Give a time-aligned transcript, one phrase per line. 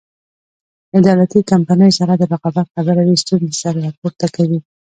[0.91, 4.59] له دولتي کمپنیو سره د رقابت خبره وي ستونزې سر راپورته کوي.